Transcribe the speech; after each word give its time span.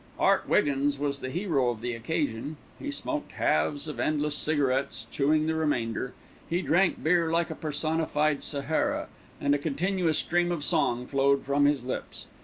Art 0.17 0.49
Wiggins 0.49 0.97
was 0.97 1.19
the 1.19 1.29
hero 1.29 1.69
of 1.69 1.81
the 1.81 1.93
occasion. 1.93 2.57
He 2.79 2.89
smoked 2.89 3.33
halves 3.33 3.87
of 3.87 3.99
endless 3.99 4.33
cigarettes, 4.35 5.05
chewing 5.11 5.45
the 5.45 5.53
remainder; 5.53 6.15
he 6.49 6.63
drank 6.63 7.03
beer 7.03 7.29
like 7.31 7.51
a 7.51 7.55
personified 7.55 8.41
Sahara, 8.41 9.09
and 9.39 9.53
a 9.53 9.59
continuous 9.59 10.17
stream 10.17 10.51
of 10.51 10.63
song 10.63 11.05
flowed 11.05 11.43
from 11.43 11.65
his 11.65 11.83
lips. 11.83 12.25